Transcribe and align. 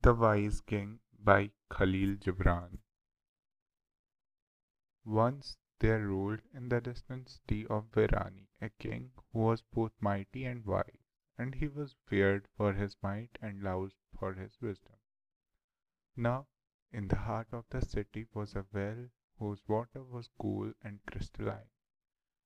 The 0.00 0.14
Wise 0.14 0.62
King 0.62 1.00
by 1.12 1.50
Khalil 1.70 2.16
Gibran. 2.16 2.78
Once 5.04 5.58
there 5.78 6.06
ruled 6.06 6.40
in 6.54 6.70
the 6.70 6.80
distant 6.80 7.28
city 7.28 7.66
of 7.66 7.90
Virani 7.90 8.48
a 8.62 8.70
king 8.70 9.12
who 9.30 9.40
was 9.40 9.60
both 9.60 9.92
mighty 10.00 10.46
and 10.46 10.64
wise, 10.64 11.04
and 11.36 11.54
he 11.54 11.68
was 11.68 11.96
feared 12.06 12.48
for 12.56 12.72
his 12.72 12.96
might 13.02 13.36
and 13.42 13.62
lauded 13.62 13.92
for 14.18 14.32
his 14.32 14.58
wisdom. 14.58 14.96
Now, 16.16 16.48
in 16.90 17.08
the 17.08 17.18
heart 17.18 17.52
of 17.52 17.68
the 17.68 17.82
city 17.82 18.26
was 18.32 18.56
a 18.56 18.64
well 18.72 19.10
whose 19.38 19.68
water 19.68 20.02
was 20.02 20.30
cool 20.38 20.72
and 20.80 21.04
crystalline, 21.04 21.68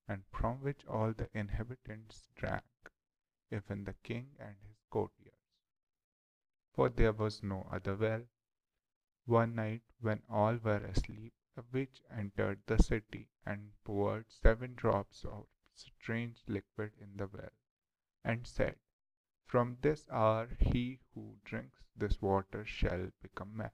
and 0.08 0.26
from 0.26 0.60
which 0.60 0.84
all 0.86 1.12
the 1.12 1.30
inhabitants 1.38 2.26
drank, 2.34 2.64
even 3.48 3.84
the 3.84 3.94
king 3.94 4.34
and 4.40 4.56
his 4.66 4.80
courtiers 4.90 5.26
for 6.78 6.88
there 6.90 7.12
was 7.12 7.42
no 7.42 7.66
other 7.72 7.96
well. 7.96 8.22
One 9.26 9.56
night, 9.56 9.82
when 10.00 10.22
all 10.30 10.54
were 10.62 10.84
asleep, 10.84 11.32
a 11.56 11.62
witch 11.72 12.00
entered 12.16 12.60
the 12.64 12.80
city 12.80 13.26
and 13.44 13.72
poured 13.82 14.26
7 14.28 14.74
drops 14.76 15.24
of 15.24 15.46
strange 15.74 16.36
liquid 16.46 16.92
in 17.00 17.16
the 17.16 17.26
well, 17.26 17.50
and 18.22 18.46
said, 18.46 18.76
"From 19.44 19.78
this 19.80 20.08
hour 20.08 20.50
he 20.60 21.00
who 21.16 21.40
drinks 21.44 21.82
this 21.96 22.22
water 22.22 22.64
shall 22.64 23.10
become 23.22 23.56
mad." 23.56 23.72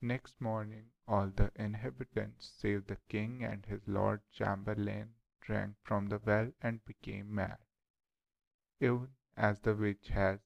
Next 0.00 0.40
morning 0.40 0.92
all 1.08 1.30
the 1.30 1.50
inhabitants 1.56 2.46
save 2.46 2.86
the 2.86 3.02
king 3.08 3.42
and 3.42 3.66
his 3.66 3.88
lord 3.88 4.20
chamberlain 4.30 5.16
drank 5.40 5.74
from 5.82 6.10
the 6.10 6.20
well 6.20 6.52
and 6.62 6.84
became 6.84 7.34
mad, 7.34 7.58
even 8.78 9.16
as 9.36 9.58
the 9.62 9.74
witch 9.74 10.10
had 10.10 10.38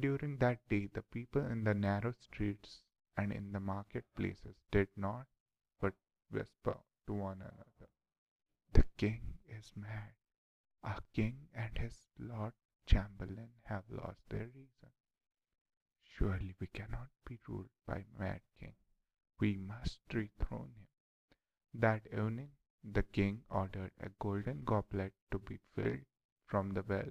during 0.00 0.36
that 0.40 0.58
day 0.68 0.78
the 0.94 1.00
people 1.10 1.40
in 1.50 1.64
the 1.66 1.72
narrow 1.72 2.08
streets 2.18 2.70
and 3.20 3.32
in a 3.36 3.58
market 3.68 4.04
places 4.16 4.60
that 4.72 4.98
not 5.04 5.26
better 5.82 6.72
the 8.76 8.80
king 8.98 9.50
is 9.56 9.70
mad 9.76 11.08
and 11.18 11.78
lord 12.28 12.92
laston 14.00 14.66
surely 16.14 16.52
we 16.60 16.66
guessed 16.72 17.64
that 21.82 22.08
evening 22.14 22.50
the 22.94 23.02
king 23.14 23.38
order 23.62 23.88
a 24.00 24.08
golden 24.24 24.62
goblet 24.70 25.34
bell 25.48 25.98
from 26.48 26.70
the 26.76 26.80
well 26.88 27.10